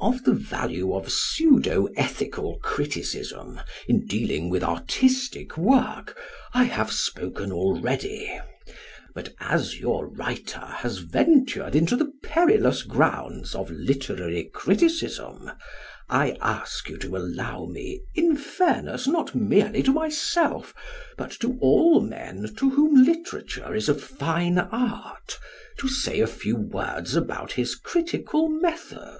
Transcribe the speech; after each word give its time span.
Of 0.00 0.24
the 0.24 0.32
value 0.34 0.92
of 0.94 1.10
pseudo 1.10 1.86
ethical 1.96 2.58
criticism; 2.58 3.58
in 3.88 4.04
dealing 4.04 4.50
with 4.50 4.62
artistic 4.62 5.56
work 5.56 6.14
I 6.52 6.64
have 6.64 6.92
spoken 6.92 7.50
already. 7.50 8.38
But 9.14 9.32
as 9.40 9.80
your 9.80 10.06
writer 10.08 10.60
has 10.60 10.98
ventured 10.98 11.74
into 11.74 11.96
the 11.96 12.12
perilous 12.22 12.82
grounds 12.82 13.54
of 13.54 13.70
literary 13.70 14.50
criticism 14.52 15.50
I 16.10 16.36
ask 16.38 16.90
you 16.90 16.98
to 16.98 17.16
allow 17.16 17.64
me, 17.64 18.02
in 18.14 18.36
fairness 18.36 19.06
not 19.06 19.34
merely 19.34 19.82
to 19.84 19.90
myself, 19.92 20.74
but 21.16 21.30
to 21.40 21.56
all 21.62 22.02
men 22.02 22.54
to 22.58 22.68
whom 22.68 23.04
literature 23.06 23.74
is 23.74 23.88
a 23.88 23.94
fine 23.94 24.58
art, 24.58 25.38
to 25.78 25.88
say 25.88 26.20
a 26.20 26.26
few 26.26 26.56
words 26.56 27.16
about 27.16 27.52
his 27.52 27.74
critical 27.74 28.50
method. 28.50 29.18